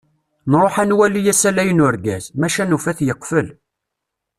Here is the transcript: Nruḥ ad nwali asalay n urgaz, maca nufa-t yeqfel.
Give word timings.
Nruḥ 0.51 0.75
ad 0.81 0.87
nwali 0.89 1.21
asalay 1.31 1.69
n 1.73 1.83
urgaz, 1.85 2.25
maca 2.39 2.63
nufa-t 2.65 2.99
yeqfel. 3.07 3.47